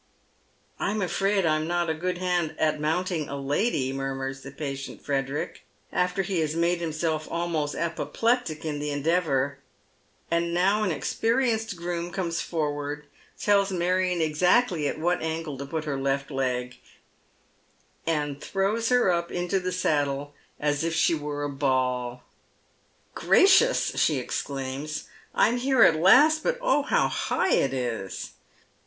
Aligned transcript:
"I'm 0.79 0.99
afraid 0.99 1.45
I'm 1.45 1.67
not 1.67 1.87
a 1.87 1.93
good, 1.93 2.17
hand 2.17 2.55
at 2.57 2.81
mounting 2.81 3.29
a 3.29 3.37
lady," 3.39 3.93
murmurs 3.93 4.41
the 4.41 4.49
patient 4.49 5.03
Frederick, 5.05 5.63
after 5.91 6.23
he 6.23 6.39
has 6.39 6.55
made 6.55 6.79
himself 6.81 7.27
almost 7.29 7.75
apoplectic 7.75 8.65
in 8.65 8.79
the 8.79 8.89
endeavour, 8.89 9.59
and 10.31 10.55
now 10.55 10.81
an 10.81 10.89
experienced 10.91 11.75
groom 11.75 12.11
comes 12.11 12.41
foi 12.41 12.71
ward, 12.71 13.05
tells 13.39 13.71
Marion 13.71 14.21
exactly 14.23 14.87
at 14.87 14.97
what 14.99 15.21
angle 15.21 15.55
to 15.59 15.67
put 15.67 15.85
her 15.85 15.99
left 16.01 16.31
leg, 16.31 16.77
and 18.07 18.41
throws 18.41 18.89
her 18.89 19.11
up 19.11 19.31
into 19.31 19.59
the 19.59 19.71
saddle 19.71 20.33
as 20.59 20.83
if 20.83 20.95
she 20.95 21.13
were 21.13 21.43
a 21.43 21.47
ball." 21.49 22.23
Gracious 23.27 23.93
1" 23.93 23.97
she 23.99 24.17
exclaims," 24.17 25.03
I'm 25.35 25.57
here 25.57 25.83
at 25.83 25.95
last, 25.95 26.41
but 26.41 26.57
oh, 26.59 26.81
how 26.81 27.07
high 27.07 27.53
it 27.53 27.71
is!" 27.71 28.31